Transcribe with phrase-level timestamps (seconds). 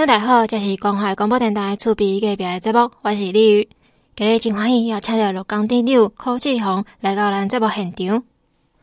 [0.00, 3.68] 友大家好，这是关怀广播电台厝边隔壁的节目，我是李宇。
[4.16, 8.22] 今日真欢喜要请到鹿港店长柯志宏来到咱节目现场。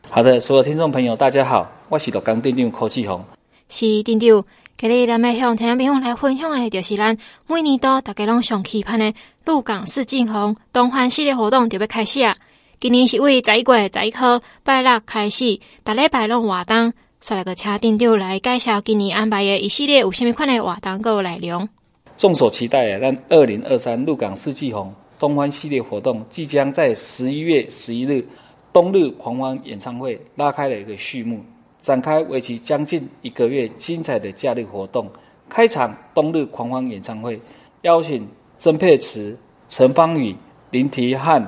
[0.08, 3.24] 好的，所有听众朋友，大家好，我是陆港店长柯志宏。
[3.68, 4.44] 是店长，
[4.78, 9.12] 今日咱要向听众朋友来分享的，就是咱每年都大家拢上期盼的
[9.44, 12.36] 鹿港四进红东欢系列活动就要开始啊！
[12.80, 16.92] 今年是为十一月十一号拜六开始，逐礼拜拢活动。
[17.20, 21.68] 说来个车店长来介绍今年安排的一系列有虾米款的活动个内容。
[22.16, 28.24] 众所期待啊，咱二零二三鹿港四季红东欢系列活动即将在十一月十一日
[28.72, 31.40] 东日狂欢演唱会拉开了一个序幕，
[31.78, 35.10] 展开为期将近一个月精彩的假日活动。
[35.48, 37.38] 开场冬日狂欢演唱会，
[37.82, 38.26] 邀请
[38.58, 39.36] 曾沛慈、
[39.68, 40.36] 陈芳语、
[40.70, 41.46] 林提汉、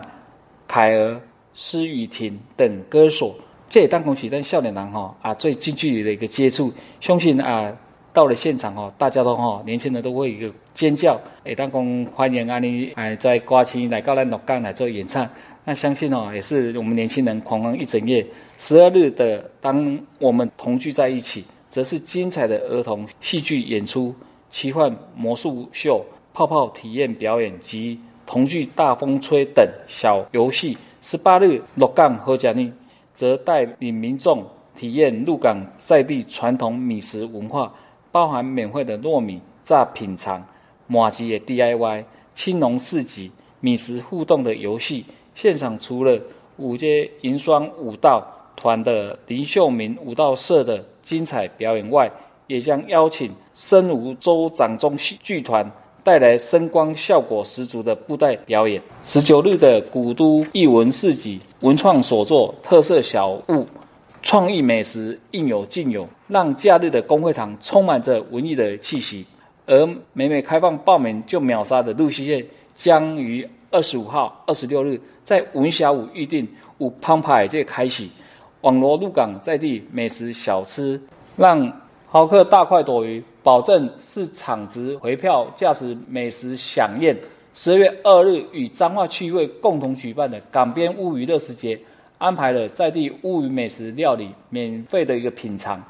[0.66, 1.20] 凯儿、
[1.54, 3.34] 施雨婷等歌手。
[3.70, 7.72] 这也当恭喜咱少年郎哈啊最近距离的一个接触，相信啊
[8.12, 15.24] 到了现场哈，大家都哈年轻人都会一个尖叫，也当恭欢迎啊你哎在歌星来到咱鹿港来做演唱，
[15.64, 18.26] 那相信哦也是我们年轻人狂欢一整夜。
[18.58, 24.12] 十二日的当我们同聚在一起，则是精彩的儿童戏剧演出、
[24.50, 30.76] 奇幻魔术秀、泡泡体验表演及童剧大风吹等小游戏。
[31.02, 32.72] 十八日鹿港好食呢。
[33.12, 34.44] 则带领民众
[34.74, 37.72] 体验鹿港在地传统米食文化，
[38.10, 40.44] 包含免费的糯米炸品尝、
[40.86, 43.30] 麻糬的 DIY、青龙市集、
[43.60, 45.04] 米食互动的游戏。
[45.34, 46.20] 现场除了
[46.56, 52.10] 五街银双舞蹈团的林秀明舞蹈社的精彩表演外，
[52.46, 55.70] 也将邀请生吴州掌中戏剧团
[56.02, 58.80] 带来声光效果十足的布袋表演。
[59.04, 61.40] 十九日的古都艺文市集。
[61.60, 63.66] 文创所作特色小物、
[64.22, 69.26] 创意美食应有尽有，让假日的公会堂充满着文艺的气息。
[69.66, 72.44] 而每每开放报名就秒杀的鹿戏院，
[72.78, 76.48] 将于二十五号、二十六日在文霞午预定
[76.78, 78.10] 五澎湃这开启，
[78.62, 80.98] 网罗鹿港在地美食小吃，
[81.36, 81.79] 让
[82.12, 87.16] 豪客大快朵颐，保证是场值回票价值美食饗宴。
[87.54, 91.78] 十二月二日，与彰化区议会共同举办的港边乌鱼乐食节，
[92.18, 95.80] 安排了在地乌鱼美食料理免费的一个品尝，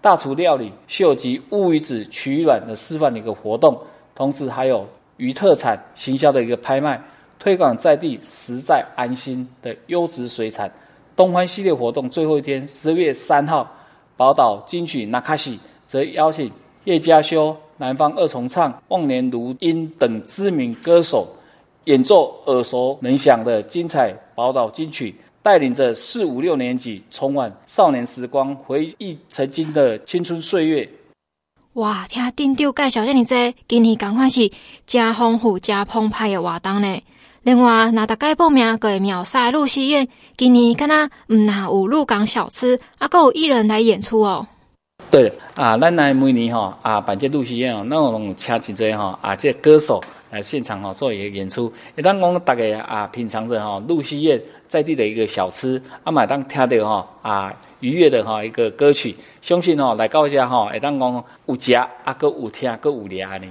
[0.00, 3.76] 大厨料理秀及乌鱼子取卵的示范的一个活动，
[4.14, 4.86] 同时还有
[5.16, 7.02] 鱼特产行销的一个拍卖，
[7.40, 10.70] 推广在地实在安心的优质水产。
[11.16, 13.68] 东欢系列活动最后一天，十二月三号，
[14.16, 16.50] 宝岛金曲那卡西则邀请
[16.84, 17.56] 叶佳修。
[17.76, 21.26] 南方二重唱、忘年如音等知名歌手
[21.86, 30.88] 演奏耳熟能详的精彩宝岛金曲，带领着四五六年级重返少年时光，回忆曾经的青春岁月。
[31.72, 34.48] 哇，听店长介绍这么多，今年赶快是
[34.86, 37.02] 真丰富、真澎湃的活动呢。
[37.44, 44.46] 另外，那大概报名个秒杀鹿戏院，今年敢若唔那有鹿港小吃，啊，够有艺人来演出哦。
[45.10, 63.46] 对啊，咱来每年吼啊办这露西宴哦，那我们请几个吼啊这歌手来现场吼做一个演出，也当我们大家啊品尝着吼露西宴在地的一个小吃，啊嘛当听到吼啊愉悦的哈一个歌曲，相信哈来到这哈，会当讲有食啊，搁有听，搁有俩呢。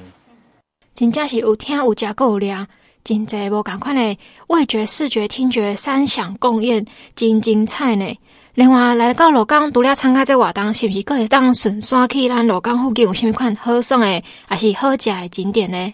[0.96, 2.68] 真正是有听有食搁有俩，
[3.04, 8.18] 真济无共款诶味觉、视觉、听觉三享共宴，真精彩呢。
[8.54, 15.94] 另外来到鹿港，除了参加这活动，是毋是可会当顺山去咱鹿港附近有啥物款好耍诶，还是好食诶景点呢？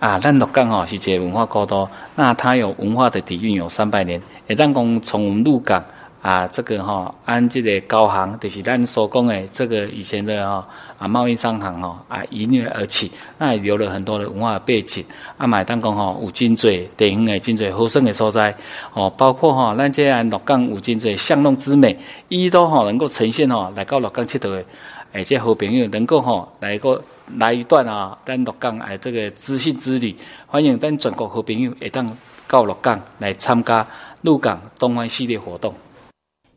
[0.00, 5.84] 啊，咱鹿港哦是一个文化古都，那它有文化的底蕴有三百年，会当讲从鹿港。
[6.26, 10.66] 啊，这个哈、按这个高行，就是咱所讲的这个以前的哈
[10.98, 15.04] 啊贸易商行哈啊一跃而起，那也留了很多的文化背景。
[15.38, 18.52] 啊，买当讲哈有真济地方的真济好耍的所在，
[18.92, 21.96] 哦，包括吼咱这样鹿港有真济巷弄之美，
[22.28, 24.64] 伊都哈能够呈现哈来到鹿港佚佗的，
[25.12, 27.00] 哎，这好朋友能够吼来个
[27.36, 30.16] 来一段啊，咱鹿港哎这个知性之旅，
[30.48, 32.10] 欢迎咱全国好朋友会当
[32.48, 33.86] 到鹿港来参加
[34.22, 35.72] 鹿港东欢系列活动。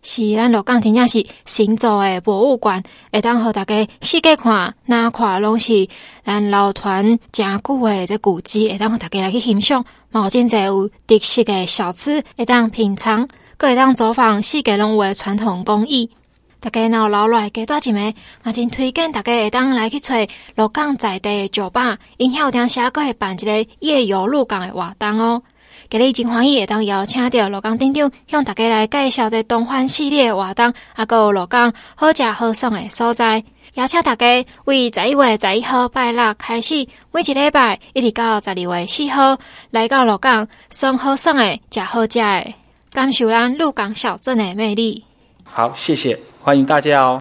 [0.01, 5.87] 是咱鹿港真正是行走的博物馆，会当互大家细个看，哪看拢是
[6.25, 9.85] 咱老团真久的这古迹，会当互大家来去欣赏。
[10.11, 16.09] 毛真济有特色的小吃，会当品尝，搁会当走访细个拢有的传统工艺。
[16.61, 20.15] 大家若留落来加大一枚，嘛真推荐大家会当来去找
[20.55, 25.41] 鹿港在地的酒吧，因遐有当时搁会办一个夜游鹿港的活动哦。
[25.91, 33.43] 今日真欢喜会当邀请到鹿港店长，向大家来介绍这东欢系列活动，啊，搁有鹿港好食好耍的所在。
[33.73, 39.39] 邀请大家为十一月十一号拜六开始，每一礼拜一直到十二月四号
[39.71, 42.53] 来到鹿港，爽好耍的，食好食的，
[42.93, 45.03] 感受咱鹿港小镇的魅力。
[45.43, 47.19] 好，谢谢，欢迎大家哦。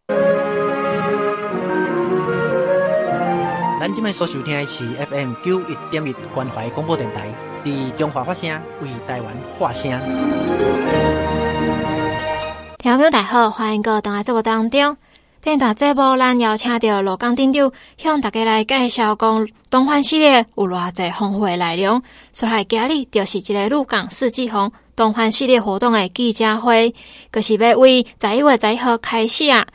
[3.80, 7.32] 咱今麦所收听的是 FM 九一点一关怀广播电台，
[7.68, 8.50] 伫中华发声，
[8.80, 9.90] 为台湾发声。
[12.78, 14.96] 听众朋友大家好，欢迎各位来节目当中。
[15.42, 22.02] 电台节目咱邀请到鹿港镇长，向大家来介绍讲东欢系列有偌济丰富的内容。
[22.32, 26.94] 所以今日就是一个鹿港四季红东欢系列活动的记者会，
[27.30, 29.66] 就是要为十一月十一号开始啊。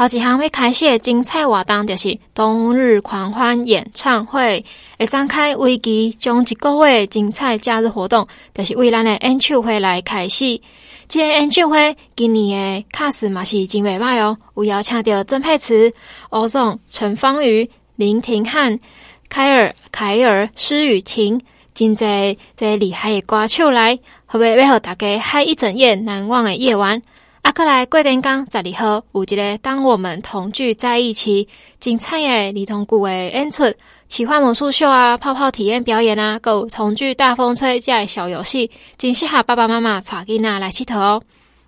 [0.00, 4.64] 头一项要开始的精彩活动，就是冬日狂欢演唱会，
[4.98, 10.58] 会展开为期将一个月精彩假日活动，就是为咱的演唱会来开始。
[11.06, 15.92] 这个演唱会今年的卡司嘛是真袂歹哦，有邀请到曾沛慈、
[16.30, 18.80] 欧总、陈芳语、林廷汉、
[19.28, 21.38] 凯尔、凯尔、施雨婷，
[21.74, 27.02] 真侪侪厉害的歌手来，会不会要互大家嗨一整夜难忘的夜晚？
[27.42, 31.48] 阿克来过电岗十二号有一个当我们同聚在一起，
[31.80, 33.64] 精彩的儿童剧的演出、
[34.08, 41.22] 奇幻魔术秀啊、泡泡体验表演啊，还有同聚大风吹这小游戏，真适合爸爸妈妈带囡仔来佚佗哦。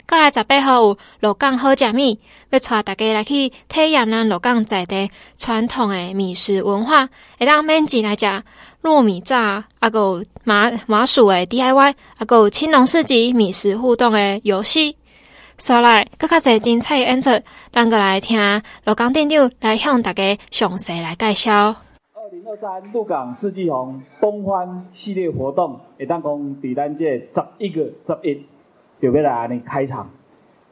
[0.07, 2.19] 过来十八号有鹿港好食米，
[2.51, 5.09] 要带大家来去体验咱鹿港在地
[5.39, 7.09] 传统的米食文化，
[7.39, 8.27] 会当免钱来食
[8.83, 14.97] 糯米炸，阿个麻麻薯的 DIY，阿个青龙市集米食互动的游戏。
[15.63, 17.31] 说来，更加侪精彩演出，
[17.71, 18.37] 咱个来听
[18.85, 21.77] 鹿港镇长来向大家详细来介绍。
[22.15, 28.45] 二零二三鹿港四季红东欢系列活动，会当讲伫咱这十一月十一
[29.01, 30.11] 就要来安尼开场。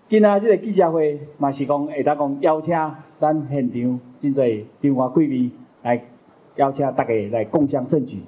[0.09, 2.75] 今仔这个记者会嘛是讲会当讲邀请
[3.21, 5.53] 咱现场真侪中华贵宾
[5.83, 6.05] 来
[6.57, 8.21] 邀请大家来共享盛举。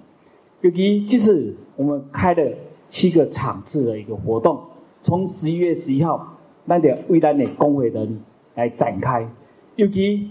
[0.60, 2.52] 尤其这次我们开了
[2.88, 4.62] 七个场次的一个活动，
[5.02, 6.28] 从十一月十一号。
[6.66, 8.20] 咱得为咱的工会人
[8.54, 9.28] 来展开，
[9.76, 10.30] 尤其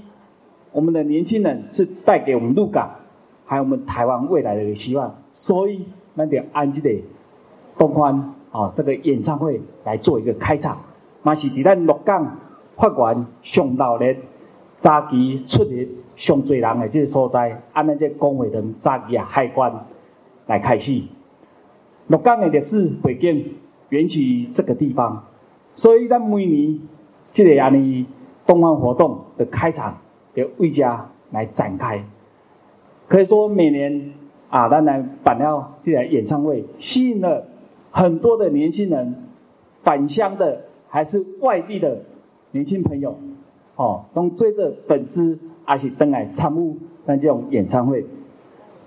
[0.71, 2.89] 我们的年轻人是带给我们鹿港，
[3.45, 5.85] 还有我们台湾未来的希望，所以
[6.15, 7.01] 咱得按这个
[7.77, 10.77] 东欢啊这个演唱会来做一个开场，
[11.21, 12.37] 嘛是伫咱鹿港
[12.77, 14.15] 发源上闹热、
[14.77, 15.85] 早期出入
[16.15, 19.85] 上济人的这个所在，按咱这工会人早期啊海关
[20.47, 21.01] 来开始，
[22.07, 23.55] 鹿港的历史背景
[23.89, 25.25] 源起于这个地方。
[25.81, 26.79] 所以，咱每年
[27.31, 28.05] 这个安尼
[28.45, 29.97] 动漫活动的开场，
[30.35, 32.05] 就为家来展开。
[33.07, 34.13] 可以说，每年
[34.51, 37.47] 啊，咱来办了这个演唱会，吸引了
[37.89, 39.23] 很多的年轻人，
[39.81, 42.03] 返乡的还是外地的
[42.51, 43.17] 年轻朋友，
[43.75, 48.05] 哦，都追着粉丝，而且登来参悟咱这种演唱会。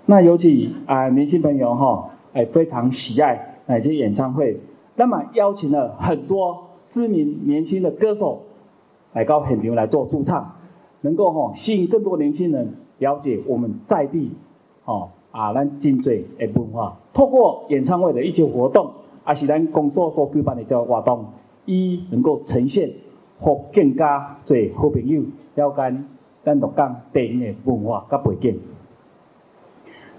[0.05, 4.61] 那尤其啊，年轻朋友哈，哎，非常喜爱哎这演唱会，
[4.95, 6.64] 那么邀请了很多。
[6.85, 8.43] 知名年轻的歌手
[9.13, 10.55] 来到现场来做驻唱，
[11.01, 14.31] 能够吼吸引更多年轻人了解我们在地
[14.85, 16.97] 哦啊咱真济的文化。
[17.13, 18.91] 透过演唱会的一些活动，
[19.23, 21.25] 还是咱公所所举办的这个活动，
[21.65, 22.89] 伊能够呈现，
[23.39, 25.23] 和更加侪好朋友
[25.55, 25.95] 了解
[26.43, 28.59] 咱鹿港地方的文化甲背景。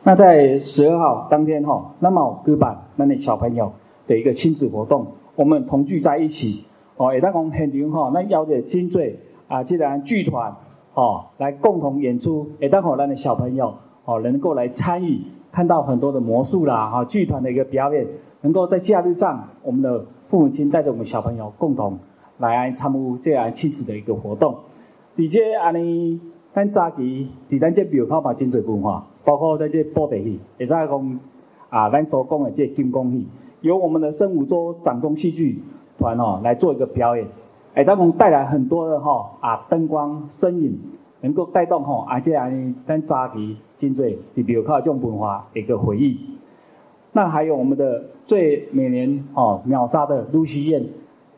[0.03, 3.73] 那在十二号当天吼，那么举办咱的小朋友
[4.07, 5.07] 的一个亲子活动。
[5.37, 6.65] 我们同聚在一起，
[6.97, 9.17] 哦，也当讲现场吼，咱邀着真济
[9.49, 10.57] 啊，这样剧团，
[10.95, 13.75] 哦，来共同演出，也当好咱的小朋友，
[14.07, 15.21] 哦，能够来参与，
[15.53, 18.07] 看到很多的魔术啦，哈，剧团的一个表演，
[18.41, 21.99] 能够在假日上，我们的父母亲带着我们小朋友共同
[22.39, 24.57] 来参与这样亲子的一个活动。
[25.19, 26.19] 而且安尼，
[26.55, 31.21] 咱早期伫咱这庙口嘛真济文化，包括在这布袋戏，也在讲
[31.69, 33.27] 啊，咱所讲的这金光戏。
[33.67, 35.61] 由我们的生武周掌中戏剧
[35.99, 37.27] 团哦来做一个表演，
[37.75, 40.79] 哎，他们带来很多的哈啊灯光、声影，
[41.21, 46.19] 能够带动哈啊这样咱早期真济比比较这种文化一个回忆。
[47.13, 50.87] 那还有我们的最每年哦秒杀的露西宴，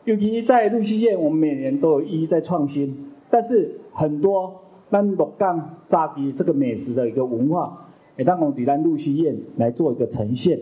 [0.03, 4.53] 尤其在露西宴，我们每年都有一一在创新，但是很多
[4.89, 10.59] 咱鹿港扎皮这个美食的一个文化，哎，他们在咱露西宴来做一个呈现。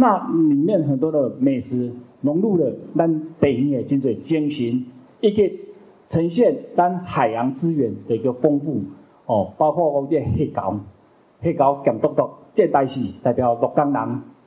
[0.00, 4.86] 那里面很多的美食融入了咱地方的真济精神，
[5.20, 5.42] 一个
[6.08, 8.80] 呈现咱海洋资源的一个丰富
[9.26, 10.78] 哦，包括我这黑胶、
[11.40, 14.00] 黑胶咸笃笃，这代是代表鹿港人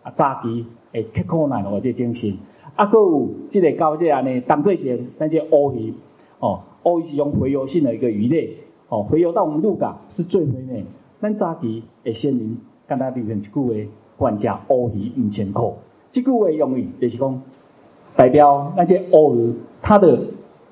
[0.04, 2.38] 啊早期诶刻苦耐劳这精神。
[2.78, 5.94] 啊，搁有这个交这样呢，当做前咱这乌鱼
[6.40, 8.56] 哦，乌鱼是用洄游性的一个鱼类
[8.88, 10.86] 哦，回游到我们鹿港是最肥美。
[11.20, 13.68] 咱早期诶先人跟他里面一句话，
[14.22, 15.68] 管价乌鱼五千块。
[16.12, 17.42] 这句话用意就是讲，
[18.16, 20.28] 代表那些乌鱼，它的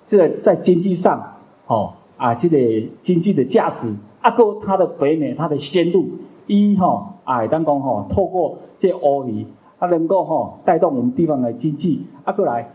[0.05, 1.19] 这个在经济上，
[1.65, 2.57] 哦啊，这个
[3.01, 3.87] 经济的价值，
[4.21, 6.05] 啊个它的肥美，它的鲜度，
[6.45, 9.47] 一吼啊，当讲吼，透过这乌鱼，
[9.79, 12.71] 它能够吼带动我们地方的经济，啊过来，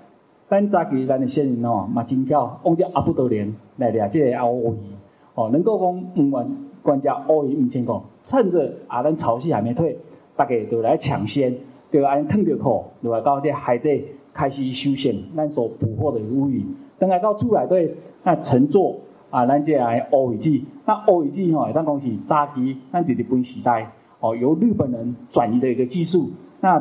[0.48, 4.78] 咱早期咱的先人吼嘛真巧，往这阿布多连来掠这个乌鱼，
[5.36, 6.50] 哦，能够讲五万
[6.82, 9.98] 管价乌鱼五千块，趁着啊咱潮汐还没退，
[10.36, 11.54] 大家就来抢先。
[11.92, 16.66] 就安吞着口，就来到这海底开始修缮咱所捕获的乌鱼。
[16.98, 18.96] 等来到出来对，那乘坐
[19.30, 26.30] 啊，咱这来乌鱼季，那乌鱼季吼，咱讲是早期咱伫日本时代哦，由日本人转移的一个技术。
[26.60, 26.80] 那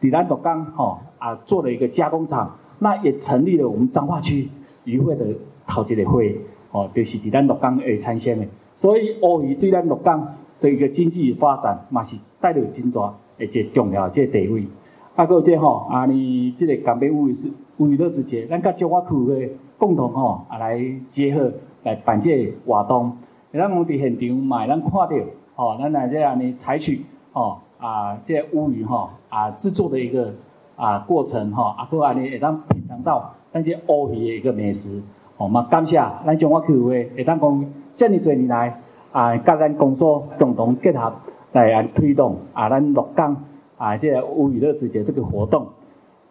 [0.00, 4.48] 伫咱鹿港吼啊，做了一个加工厂，那也成立了我们彰化区
[4.82, 5.24] 渔会的
[5.68, 6.36] 头一个会
[6.72, 8.46] 哦，就是伫咱鹿港会产生的。
[8.74, 13.14] 所以乌鱼对咱鹿港的一个经济发展，嘛是带了真大。
[13.40, 14.66] 而且重要这个地位，
[15.14, 20.76] 啊，搁有这吼，啊，你即个港北乌鱼是乌鱼乐时节，咱甲中华区诶共同吼啊来
[21.06, 21.52] 结合
[21.84, 23.12] 来办这个活动，
[23.52, 25.08] 咱我们伫现场嘛，咱看到
[25.54, 27.02] 吼，咱来这样呢采取
[27.32, 30.34] 吼啊，这个乌鱼吼啊制作的一个
[30.74, 35.00] 啊过程吼，啊，搁安尼会当品尝到咱这乌鱼的一个美食，
[35.36, 38.80] 吼嘛感谢咱中华区诶会当讲这么侪年来
[39.12, 41.12] 啊，甲咱公所共同结合。
[41.52, 43.44] 来，推动啊，咱鹿港
[43.78, 45.66] 啊，这个乌鱼乐时节这个活动，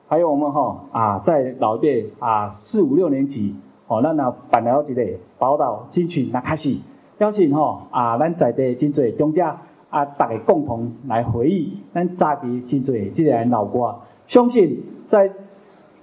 [0.07, 3.55] 还有我们吼啊，在老一辈啊，四五六年级
[3.87, 5.03] 哦，咱啊办了一个
[5.39, 6.77] 宝岛金曲那开始
[7.17, 9.59] 邀请吼啊，咱在地真济中家
[9.89, 13.95] 啊，大家共同来回忆咱早期真济这个老歌，
[14.27, 15.31] 相信在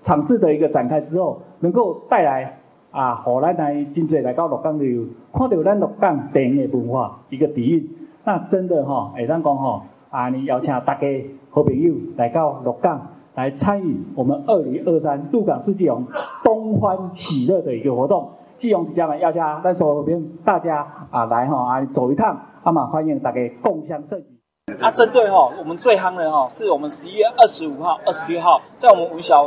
[0.02, 2.58] 场次的一个展开之后，能够带来
[2.90, 7.88] 啊，互咱来真侪来到鹿港旅游，看到咱鹿港电影的文化一个底蕴。
[8.26, 11.06] 那真的哈，会当讲哈，啊，你邀请大家
[11.50, 16.06] 好朋友来到鹿港来参与我们二零二三鹿港四季红
[16.42, 18.30] 东欢喜乐的一个活动。
[18.56, 24.74] 季红即将来邀请咱所有大家啊来哈啊走一趟，那么欢迎大家共享盛举。
[24.80, 29.44] 啊，针对哈我们最夯的哈，是我们十一月二十五号、二十六号在我们五小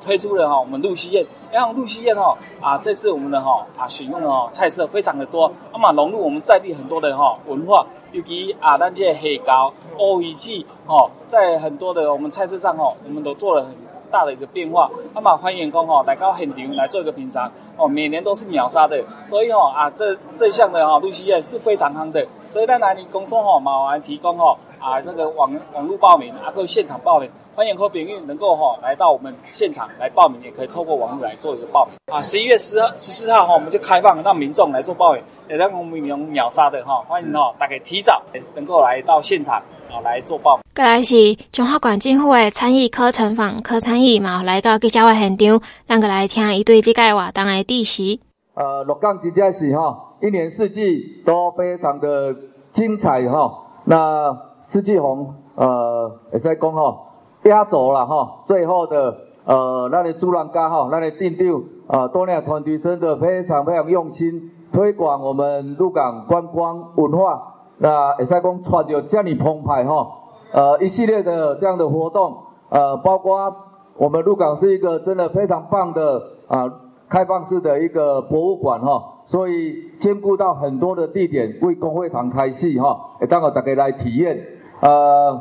[0.00, 1.26] 推出了哈，我们露西宴。
[1.50, 7.86] 然后露西宴哈啊，这次我们的哈啊选用的哈菜色非常的多，那么融入我们在地很多的哈文化。
[8.12, 13.72] 尤其啊，咱这黑膏、乌鱼记哦，在很多的我们菜色上，哈，我们都做了很
[14.10, 14.90] 大的一个变化。
[15.14, 22.26] 那么欢迎公吼来到现场来做一个品尝，哦，每年都是秒杀的，所以吼啊，这这项的哈鹿溪宴是非常夯的。
[22.48, 27.30] 所以在哪里公司吼，马上提供吼啊，这个网网络报名，啊，够现场报名。
[27.54, 32.22] 欢迎和朋友能够哈来到我们现场来报名，也可以透过网络来做一个报名啊。
[32.22, 38.22] 十一月十二十四号哈，我们就开放让民众来做报名，也让我们用秒杀的哈，欢迎哦大家提早
[38.54, 39.60] 能够来到现场
[39.90, 40.62] 啊来做报名。
[40.78, 48.20] 过来是中华管政府的参与课程坊，科参与嘛来到记者会现场，咱个来听一对即个活动的历史。
[48.54, 52.32] 呃，鹿港真正是哈，一年四季都非常的
[52.70, 53.58] 精彩哈。
[53.86, 56.96] 那四季红呃也在讲哈。
[57.42, 59.16] 压轴了哈，最后的
[59.46, 67.54] 呃，那里主人家哈，那里店长呃，多年团队真的非常非常用心推广我们鹿港观光文化。
[67.78, 70.06] 那也在讲穿着这样澎湃哈，
[70.52, 72.36] 呃，一系列的这样的活动，
[72.70, 73.54] 呃，包括
[73.96, 76.72] 我们鹿港是一个真的非常棒的啊、
[77.08, 84.38] 开放式的一个博物馆哈，所以兼顾到很多的地点为公会堂开戏哈，也刚好大家来体验
[84.80, 85.40] 呃。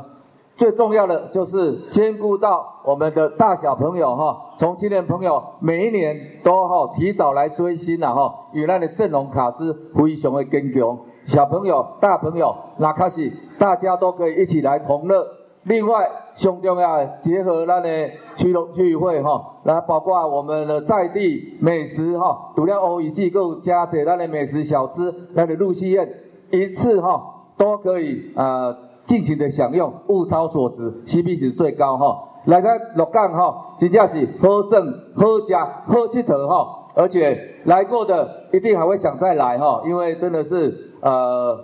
[0.58, 10.98] 最重要的就是兼顾到我们的大小朋友哈，从青年朋友每一年都哈提早来追星了哈，与那的阵容卡司非常的坚强，
[11.28, 15.28] 小朋友、大朋友那开始大家都可以一起来同乐。
[15.64, 17.90] 另外，最重要的结合那的
[18.36, 26.10] 区区议会哈，来包括我们的在地美食哈，除了欧语机构加这那的美食小吃，那的鹿溪宴
[26.50, 27.22] 一次哈
[27.56, 28.76] 都可以呃。
[29.08, 32.28] 尽情的享用，物超所值，CP 值最高哈！
[32.44, 32.68] 来个
[32.98, 36.90] 六港哈，真正是好胜、好家、好佚佗哈！
[36.94, 41.60] 而且来过的一定还会想再来哈，因为真的是呃，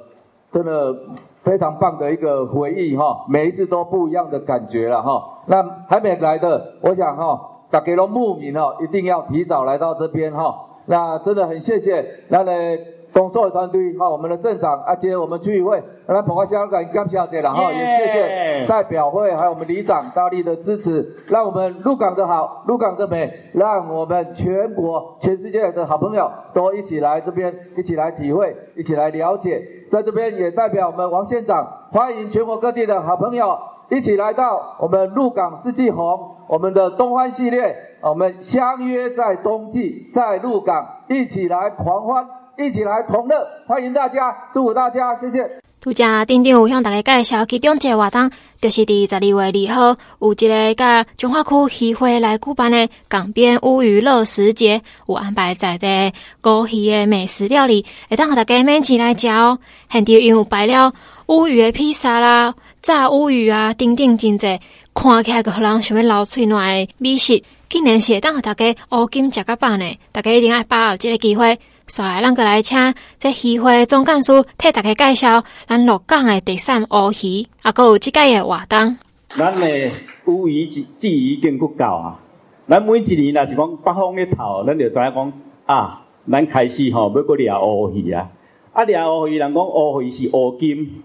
[0.51, 0.95] 真的
[1.43, 5.41] 非常棒的一个回忆哈，每一次都不一样的感觉了哈。
[5.47, 10.65] 那还没来的，我想哈，大家都慕名哈，一定要提早来到这边哈。
[10.85, 12.77] 那真的很谢谢，那来。
[13.13, 33.58] 工作的团队哈，我们的镇长啊，接我们居委会来捧花香感感谢然后也谢谢代表会还有我们里长大力的支持，让我们鹿港的好，鹿港的美，让我们全国全世界的好朋友都一起来这边，一起来体会，一起来了解，在这边也代表我们王县长，欢迎全国各地的好朋友
[33.89, 42.25] 一起来到我们鹿港四季红，我们的东欢系列，我们相约在冬季，在鹿港一起来狂欢。
[42.57, 45.39] 一起来同乐，欢迎大家，祝福大家，谢谢。
[45.81, 48.29] 拄则顶顶有向大家介绍其中一个活动，
[48.62, 59.57] 就是伫十二月二号有一个甲中华区渔会来举办的港边乌鱼乐食节，有安排在地高鱼的美食料理，会当互大家免钱来食哦。
[59.89, 60.93] 现场有摆了
[61.25, 64.60] 乌鱼的披萨啦、炸乌鱼啊，等等真济，
[64.93, 69.98] 看起来个互人想要流喙暖的美食，竟然是会当互大家乌金食个饱呢。
[70.13, 71.60] 大家一定要把握这个机会。
[71.95, 78.97] 所以，咱个来请这渔会总干事替大家介绍咱鹿港的特产乌鱼，啊，搁有即届的活动。
[79.27, 79.91] 咱的
[80.25, 82.19] 乌鱼季季已经够够啊！
[82.67, 85.33] 咱每一年若是讲北方的头，咱就知影讲
[85.67, 88.31] 啊，咱开始吼要搁掠乌鱼啊！
[88.71, 91.03] 啊，掠乌鱼，人讲乌鱼是乌金，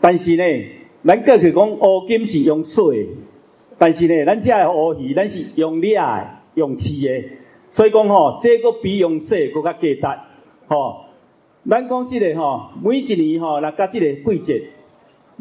[0.00, 0.42] 但是呢，
[1.04, 3.10] 咱过去讲乌金是用水，
[3.78, 7.24] 但是呢，咱这的乌鱼，咱是用掠的，用刺的。
[7.74, 10.20] 所以讲吼，这个比用说搁较价值
[10.68, 11.06] 吼。
[11.68, 14.62] 咱讲实个吼，每一年吼，若甲这个季节，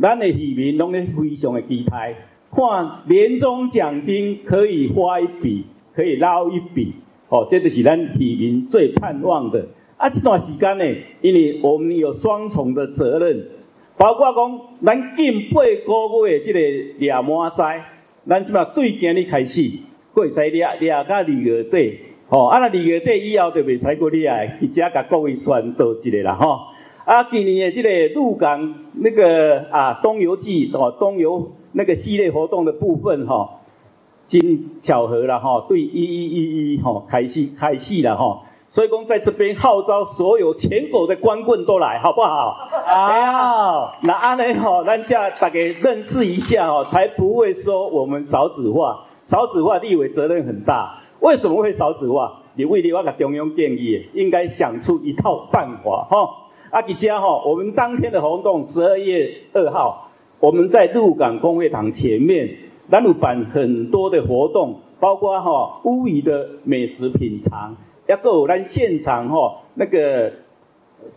[0.02, 2.16] 咱的渔民拢咧非常的期待，
[2.52, 6.94] 看年终奖金可以花一笔，可以捞一笔，
[7.30, 9.68] 吼，这就是咱渔民最盼望的。
[9.98, 10.86] 啊，这段时间呢，
[11.22, 13.48] 因为我们有双重的责任，
[13.96, 16.60] 包括讲咱近八个月这个
[16.98, 17.86] 掠满载，
[18.28, 19.62] 咱即马对今日开始，
[20.16, 22.00] 佫会使掠掠到二月底。
[22.30, 26.60] 哦，啊，那二月底以后就袂使过你来，伊只甲各位宣导一个啦，吼。
[27.06, 33.60] 啊，今年的这个鹿港那个啊东游季哦，东游那个系列活动的部分哈，
[34.25, 42.56] 真巧合了哈，对一一一一吼开始开始了哈，所以讲在这边号召所有全国的光棍都来，好不好？
[42.88, 43.96] 好。
[44.03, 51.02] 那安尼吼，咱家大家认识一下哦，才不会说我们少子化，少子化立委责任很大。
[51.23, 52.41] 为什么会少子化？
[52.55, 56.29] 你为了我个中央建议，应该想出一套办法哈。
[56.69, 62.57] 阿吉家哈，我们当天的活动十二月二号，我们在鹿港公会堂前面，
[62.91, 67.73] 咱有办很多的活动，包括哈乌鱼的美食品尝，
[68.09, 70.29] 也够有咱现场哈那个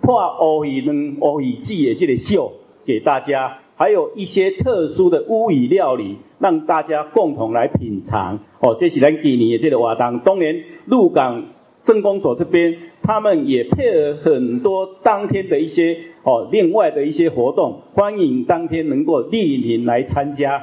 [0.01, 2.53] 破乌鱼卵乌鱼季的这个秀
[2.85, 3.59] 给大家。
[3.79, 8.41] 还有一些特殊的乌鱼料理，让大家共同来品尝。
[8.61, 10.19] 哦，这是咱今年的这个活动。
[10.21, 11.45] 当年鹿港
[11.83, 20.63] 镇公所这边，他们也配合很多当天的一些哦，另外的一些活动，欢迎当天能够莅临来参加。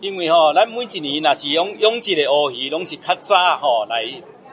[0.00, 4.04] 因为吼、哦，咱每一年若是用用这个乌鱼，拢是较早吼来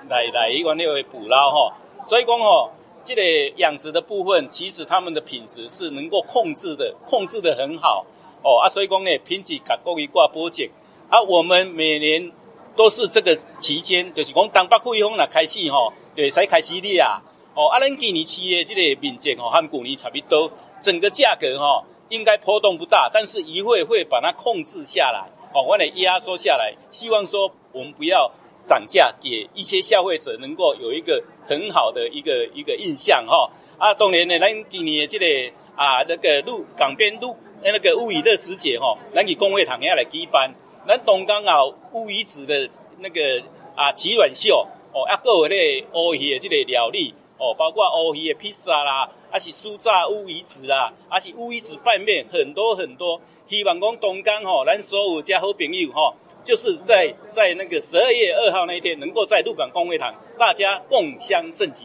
[0.09, 2.71] 来来迄个那个捕捞吼，所以讲吼。
[3.07, 8.05] 这个养殖的部分，其实他们的品质是能够控制的，控制得很好
[8.43, 10.67] 哦啊，所以讲呢，品质甲各位挂保证
[11.09, 11.21] 啊。
[11.21, 12.29] 我们每年
[12.75, 17.23] 都是这个期间，就是讲东北季风来开始吼，就才开始掠啊。
[17.55, 28.29] 哦，啊，咱今年饲的这个面积吼，和旧年差不多，整个价格吼应该波动不大，但是一会会把它控制下来，哦，我来压缩下来，希望说我们不要。
[28.67, 40.53] 涨价给一些消费者能够有一个很好的一个一个印象哈啊，当然呢，咱今年的这个啊那个路港边路那个乌鱼的时节哈，咱去工会堂下来举办，
[40.86, 43.41] 咱东港啊乌鱼子的那个
[43.75, 56.13] 啊鳍卵秀哦，啊各有咧乌鱼的这个料理哦，包括乌鱼的披萨啦，还是酥炸乌鱼子啦，还是乌鱼子拌面，很多很多，希望讲东港吼，咱所有家好朋友吼。
[56.47, 61.83] 就是在在那个十二月二号那一天，能够在鹿港公会堂，大家共襄盛举。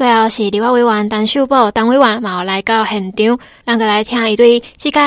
[0.00, 4.98] 最后是立法委员陈秀宝，陈委员嘛来到现场，让个来听一对这个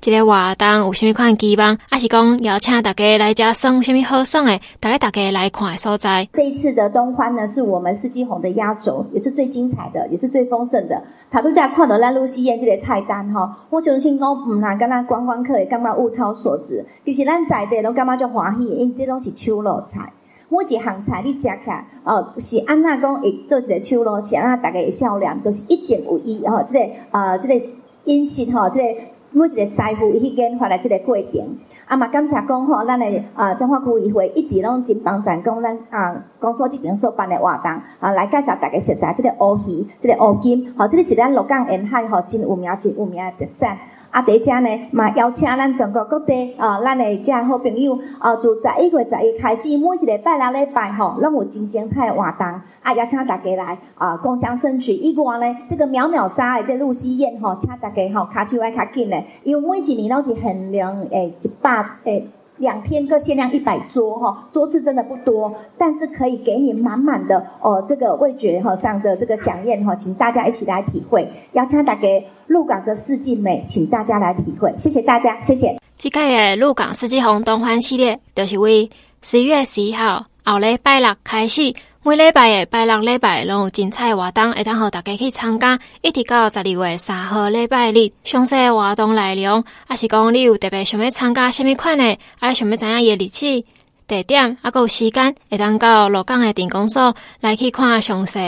[0.00, 6.28] 这个活动有虾米款期望，还是讲邀请大家来家耍虾米好耍的，带来大家来看的所在。
[6.34, 11.02] 这一次的东欢呢，是我们四季红的压轴，也是最精彩的，也是最丰盛的。
[11.32, 16.86] 他都在看到咱露西燕这个菜单哈，我相信讲唔难，跟咱观光客也感觉物超所值。
[17.04, 20.12] 其实咱在地都感觉就欢喜，因为这拢是手路菜。
[20.50, 27.66] 每一项菜你食起来，哦，是安那讲会做一个手路，是安那大家会销量，就是一点五一哦，这个呃，这个
[28.04, 31.58] 饮食吼，这个每一个师傅伊去研发来即个过程。
[31.86, 43.76] 啊嘛，感谢讲吼，咱诶啊中华区议会一直拢真帮咱讲咱啊公所这边所办诶活动，啊来介绍大家熟悉即个乌鱼，即个乌金，吼，即个是咱鹿港沿海吼真有名、真有名诶特产。
[44.10, 52.46] 啊，第一只呢嘛邀请咱全国各地啊，咱诶遮好朋友啊，自十一月十一开始，每一个拜六礼拜吼，拢有真精彩诶活动，
[52.82, 54.92] 啊邀请大家来啊共享盛举。
[54.94, 62.28] 以外呢，这个秒秒杀的这露西宴吼，请大家吼卡手爱较紧诶，因为每一年拢是限量诶一百诶。
[62.58, 71.28] 两天各限量一百桌哈，桌次真的不多，但是可以给你满满的哦，这个味觉哈上的这个饗宴哈，请大家一起来体会。
[71.52, 72.08] 邀请大家
[72.46, 75.78] 鹿港的四季美，请大家来体会，谢谢大家，谢谢。
[75.96, 78.90] 这个的鹿港四季红东欢系列，就是为
[79.22, 81.72] 十一月十一号后礼拜六开始。
[82.08, 88.10] 每礼拜的拜六礼拜拢有精彩活动，会当互大家去参加，一直到十二月三号礼拜日。
[88.24, 93.66] 详细活动内容，还是讲你有特别想要参加什么款的，还是想要知影伊的日子、
[94.06, 98.38] 地点，还有时间，会当到鹿港的镇公所来去看详细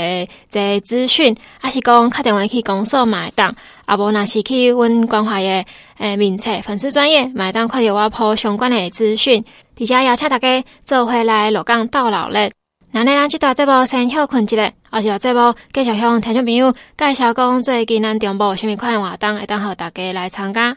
[0.50, 5.64] 的资讯，还是讲打电话去公所买单，啊无若是去阮关怀的
[5.98, 9.44] 诶名册粉丝专页买单，看着我铺相关的资讯，
[9.78, 12.50] 而且邀请大家做回来鹿港逗留日。
[12.92, 20.76] 那呢，咱即段节目先休困一下，而且节目继续向听众朋友介绍讲最近咱中部有什么款活动，会当和大家来参加。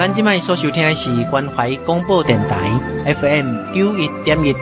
[0.00, 2.56] 咱即卖所收听的是关怀广播电台
[3.14, 4.52] FM 九一点一。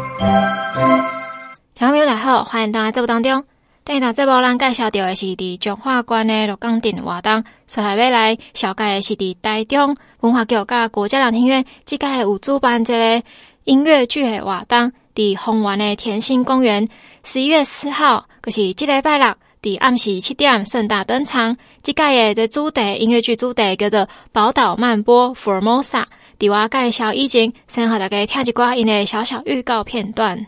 [1.74, 3.44] 听众朋友大家好，欢迎大家在节目当中。
[3.86, 13.26] 第一段节目咱介绍到的是伫彰化县的鹿港镇活动，所来要来小介的是伫台中文化局甲国家两厅院，即个有主办这个。
[13.64, 16.88] 音乐剧的活动，伫丰原的甜心公园，
[17.22, 21.56] 十一月四号，就是这礼拜六，伫暗时七点盛大登场。
[21.82, 24.00] 这届的主题音乐剧主题叫做
[24.32, 25.82] 《宝岛漫波 Formosa》。
[26.38, 30.46] 伫我介绍以前，先和大家听一寡因的小小预告片段。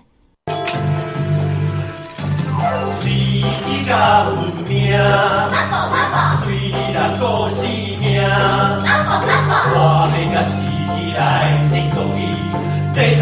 [12.94, 13.20] 拼输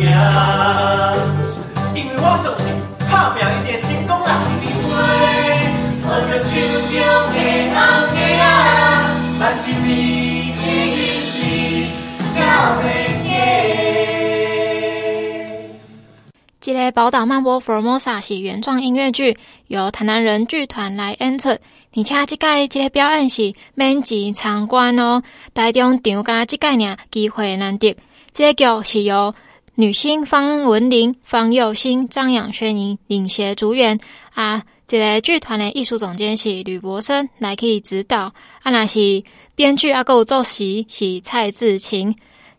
[0.00, 0.02] 赢，
[1.94, 2.64] 因为我相信
[3.10, 4.26] 打拼一定成功啊！
[4.48, 4.90] 一定会，
[6.06, 6.50] 我着手
[6.88, 6.96] 中
[7.34, 7.36] 的
[7.68, 7.76] 头
[8.16, 8.48] 家啊，
[9.38, 9.86] 万金米
[10.56, 10.66] 一
[11.20, 11.32] 是
[12.32, 12.36] 小
[12.80, 12.82] 妹
[13.22, 13.28] 姐。
[16.62, 21.50] 这个《宝岛漫波 Formosa》是原创音乐剧，由台南人剧团来演出。
[21.50, 27.94] 而且这届这个表演是免钱参观哦，台中场敢这届呢机会难得。
[28.34, 29.32] 这个剧是由
[29.76, 34.00] 女星方文琳、方佑兴、张养轩领领衔主演
[34.34, 34.64] 啊。
[34.88, 39.22] 这个剧团的艺术总监是吕博生来去指导，啊，那是
[39.54, 42.16] 编剧啊，有作词是蔡志勤。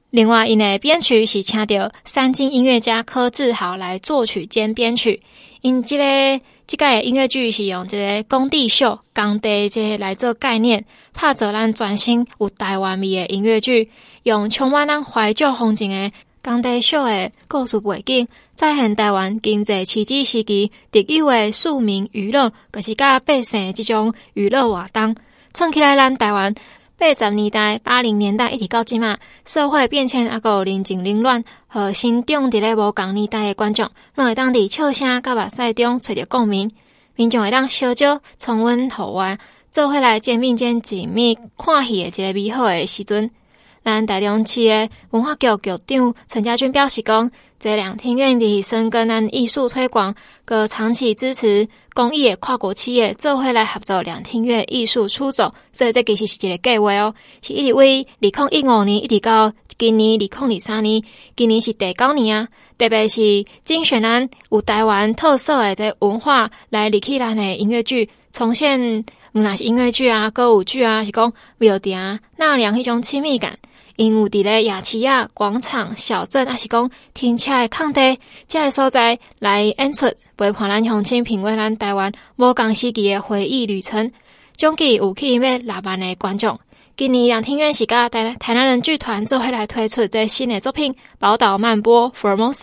[0.10, 5.22] 另外，因的编曲是请到三金音乐家柯志豪来作曲兼编曲。
[5.60, 13.92] 因这个这届音乐剧是用一个工地秀、工地这些来做概念，拍做咱全新有台湾味的音乐剧。
[14.24, 16.12] 用充满咱怀旧风情的
[16.44, 25.16] 工地秀的故事背景，再现台湾经济奇迹时期特有的庶民娱乐，就是甲百姓的这种娱乐活动，
[25.54, 26.56] 创起来咱台湾
[26.98, 36.72] 八十年代、八零年代一直到今嘛，社会变迁啊个人情冷暖和心中伫咧无共年代的观众，拢会当伫笑声甲目屎中找着共鸣，
[37.16, 39.38] 民众会当小酒重温好玩，
[39.72, 43.30] 做伙来肩并肩紧密看戏的一个美好的时阵。
[43.84, 47.30] 咱台中市的文化局局长陈家军表示讲，
[47.66, 50.14] 这两厅院伫深耕咱艺术推广，
[50.46, 61.02] 搁长期支持公益的跨国企业，做伙来合作两厅院艺术出走，所以这其实是一个计划哦，是一直为二零一五年一直到今年二零二三年，
[61.36, 62.48] 今年是第九年啊，
[62.78, 73.58] 特别是精选咱有台湾特色的这文化来立起咱的音乐剧，重现毋那是音乐剧啊、歌舞剧啊，是讲庙埕啊，那样一种亲密感。
[73.96, 84.12] 因有伫咧夜市啊、广场、小镇，还是讲停车的空地，即个所在来演出，陪伴咱乡亲品味咱台湾无共时期的回忆旅程。
[84.58, 86.60] 总计有去约六万的观众。
[86.98, 92.54] 今年两厅院是甲台台南人剧团做伙来推出这新的作品《宝岛漫波 Formosa》。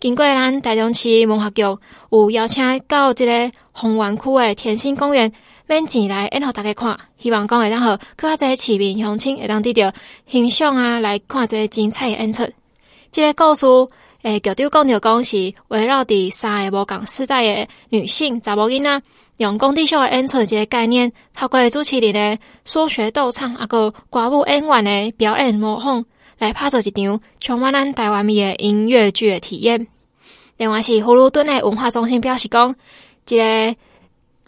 [0.00, 1.62] 经过咱台中市文化局
[2.10, 5.32] 有邀请到即个丰原区的甜心公园。
[5.72, 9.90] 免钱来演互大家看，希望讲会当好，更加济市民乡亲会当得到
[10.26, 12.46] 欣赏啊，来看这个精彩的演出。
[13.10, 13.66] 这个故事，
[14.20, 19.02] 诶，局长讲着讲是围绕伫三个无共时代的女性查某囡仔，
[19.38, 26.04] 用工地秀的演出即个概念，透过主持人诶说学逗唱，啊个歌舞演员诶表演模仿，
[26.36, 29.86] 来拍造一场充满咱台湾味的音乐剧的体验。
[30.58, 32.74] 另外是葫芦墩的文化中心表示讲，
[33.24, 33.74] 即个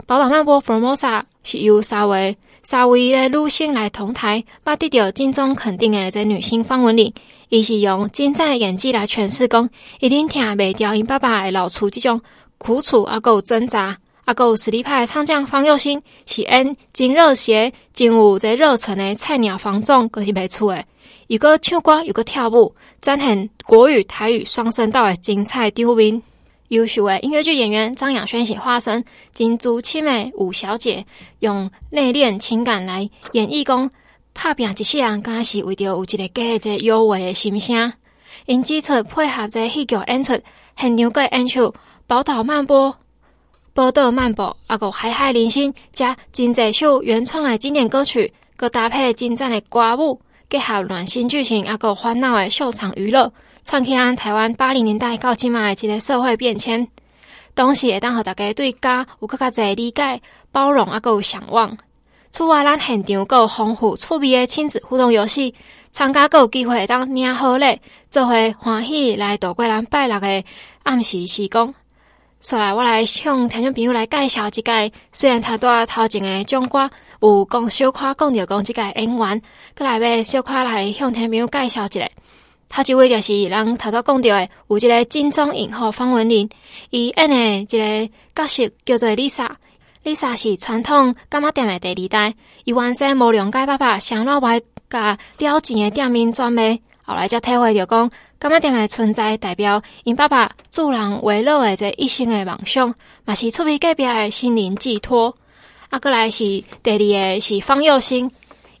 [0.07, 7.11] 宝岛漫步 Formosa 是由三位三位的女性来同台，把得到金钟肯定的这女性方文琳，
[7.49, 9.67] 伊是用精湛的演技来诠释讲，
[9.99, 12.21] 一定听袂掉因爸爸会露出这种
[12.59, 13.97] 苦楚啊够挣扎。
[14.25, 20.85] 啊，够实力派的唱将方佑兴是演真热血、真有这热忱的菜鸟房总，阁是袂错诶。
[21.27, 26.21] 有个唱歌，有个跳舞，展现国语、台语双声道的精彩场面。
[26.69, 31.05] 优秀的音乐剧演员张雅轩是化身金珠青梅五小姐，
[31.39, 33.89] 用内敛情感来演绎讲，
[34.33, 37.93] 拍拼一世人，敢是为着有一个家这幽微的心声。
[38.47, 40.39] 因指出配合这戏剧演出，
[40.75, 41.73] 现场个演出
[42.07, 42.93] 宝岛漫步。
[43.73, 53.31] 宝岛漫步，啊个海海人生，加真济首原创的经典歌曲，佮搭配精湛的歌舞，结合暖心剧情，啊个欢闹的秀场娱乐，
[53.65, 56.87] 串起咱台湾八零年代到今嘛的一个社会变迁，
[57.55, 61.75] 同时会当互大家对家有更加侪理解、包容，啊有向往。
[62.29, 65.55] 此外，咱现场佮有丰富趣味的亲子互动游戏，
[65.91, 70.43] 参加佮有机会当领好礼，做伙欢喜来度过咱快乐的
[70.83, 71.73] 暗时时光。
[72.39, 74.91] 所以来，我来向听众朋友来介绍这个。
[75.11, 76.87] 虽然他在头前的讲歌
[77.19, 79.41] 有讲小可讲着讲这个演员，
[79.73, 82.07] 搁来要小可来向听众朋友介绍一下。
[82.67, 86.49] 他这位就是咱头头讲着的，有一个金钟影后方文琳，
[86.89, 98.11] 伊演的一个角色叫做 Lisa，Lisa 是传统柑仔店的第二代，伊原生无谅解爸爸上老外甲了钱的店面专卖，后来才体会着讲。
[98.37, 105.35] 柑仔店的存在代表因爸爸助人为乐的这一生的梦想，嘛是厝边隔壁的心灵寄托。
[105.89, 106.43] 啊，过来是
[106.83, 108.29] 第二个是方佑兴，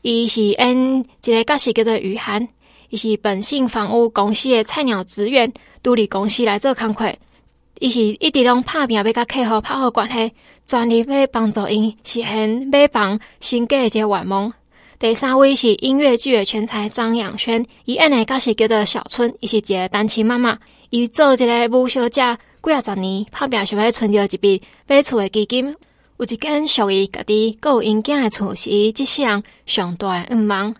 [0.01, 2.47] 伊是演一个角色叫做于涵，
[2.95, 5.51] 伊是本信房屋公司的菜鸟职员，
[5.83, 7.13] 独立公司来做工作，
[7.79, 10.31] 伊是一直拢拍拼要甲客户拍好关系，
[10.65, 14.53] 全力要帮助因实现买房新家的这个愿望。
[14.97, 20.57] 第三位是音乐剧的全才张养轩，伊演的角色叫做小春，伊是一个单亲妈妈，
[20.89, 22.21] 伊做一个母小姐
[22.63, 25.75] 几啊十年，拍拼想要存着一笔买厝的基金，
[26.15, 30.73] 有一间属于家己，阁有因囝的厝，是伊这世人上大的愿望。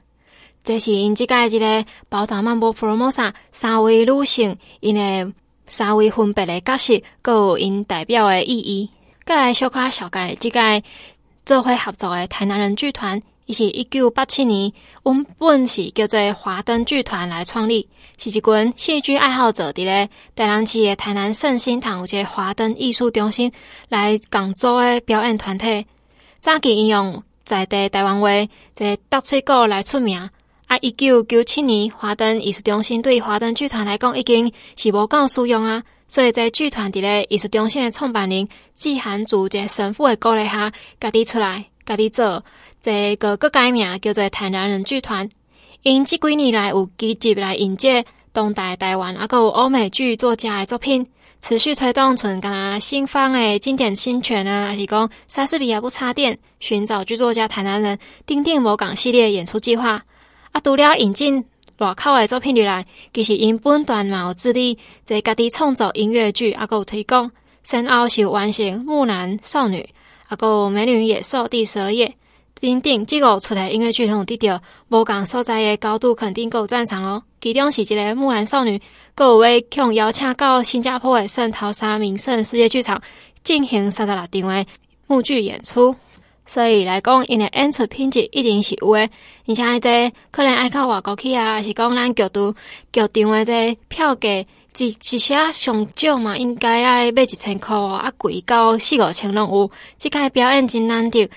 [0.65, 5.31] 这是因这届一个宝岛漫步 promosa 三位女性，因的
[5.67, 8.89] 三位分别的角色，各有因代表的意义。
[9.23, 10.81] 再来小可小介，这个
[11.45, 13.21] 做伙合作的台南人剧团。
[13.45, 14.73] 伊是一九八七年，
[15.03, 23.51] 原本是叫做华灯剧团来创立，是一群戏剧爱好者伫咧台南市的台南圣心堂有一个华灯艺术中心
[23.87, 25.85] 来共组的表演团体。
[26.39, 28.29] 早期应用在地台湾话，
[28.73, 30.27] 在搭喙鼓来出名。
[30.81, 42.43] 一九九七年华灯艺术中心对华灯剧团来讲已经是无够使用啊，所以在剧团伫咧艺术中心的创办人季寒竹这神父的鼓励下，家己出来，家己做。
[42.81, 45.27] 这个个改名叫做台南人剧团，
[45.81, 51.07] 因这几年来有积极来引介当代台湾啊，还有欧美剧作家的作品，
[51.41, 60.03] 持续推动像干新方的经典新泉啊，还是讲莎士比亚不插电，寻找剧作家台南人丁丁某港系列演出计划
[60.55, 61.43] 啊，除了引进
[61.79, 67.29] 外口的作品里来，其实因本团嘛有致力在家己创作音乐剧啊，还有推广，
[67.65, 69.81] 先后是完成木兰少女
[70.29, 72.15] 啊，还有美女野兽第十二页。
[72.57, 77.21] 丁丁这个出台音乐剧，同得到无共所在的高度肯定，够赞赏哦。
[77.41, 78.81] 其中是一个木兰少女，
[79.13, 83.01] 够为向邀请到新加坡的圣淘沙名胜世界剧场
[83.43, 84.65] 进行三十六场的
[85.05, 85.93] 木剧演出。
[86.45, 89.09] 所以来讲，因诶演出品质一定是有诶。
[89.47, 92.51] 而且这可能爱靠外国去啊，还是讲咱剧都
[92.91, 94.29] 剧场诶这票价，
[94.77, 99.71] 一一些上少嘛，应该爱买一千块啊，贵到四五千拢有。
[99.97, 101.29] 即个表演真难得。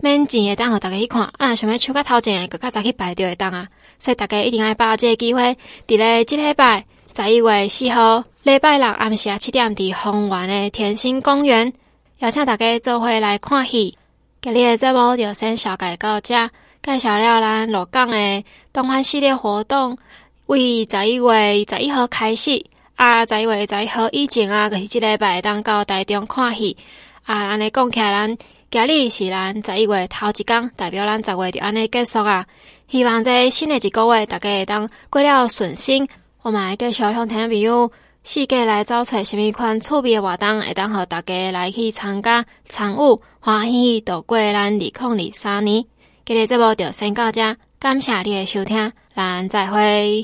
[0.00, 5.56] 免钱诶，当互大家去看，啊，想要抢个头前的，搁较早去排队的当啊，所以大家一定爱把握这个机会。
[5.86, 6.84] 伫咧即礼拜
[7.16, 11.72] 十一月四号礼拜六暗时啊七点，伫丰原诶甜心公园，
[12.18, 13.96] 邀请大家做伙来看戏。
[14.44, 16.50] 今日的节目就先小介到这，
[16.82, 19.96] 介绍了咱鹿港的东欢系列活动，
[20.44, 22.62] 为十一月十一号开始，
[22.96, 26.76] 啊，十一月十一号以前啊，就是即礼拜当到台中看戏，
[27.22, 28.36] 啊，安尼讲起来咱。
[28.70, 32.44] 今日是咱十一月头一天，代表咱十月就安尼结束啊！
[32.90, 36.06] 希望在新的一个月，大家会当过了顺心。
[36.42, 37.90] 我们继续向听朋友
[38.22, 45.84] 世界来找找什么款趣味的活动，会当和大家来去参加参与，欢喜度过咱二零二三年。
[46.24, 50.12] 今日节目就先到这，感谢你的收听，咱再会。